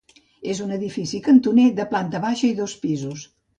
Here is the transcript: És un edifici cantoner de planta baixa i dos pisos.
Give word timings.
És 0.53 0.61
un 0.67 0.73
edifici 0.77 1.19
cantoner 1.27 1.67
de 1.81 1.87
planta 1.93 2.25
baixa 2.27 2.45
i 2.51 2.59
dos 2.65 2.77
pisos. 2.89 3.31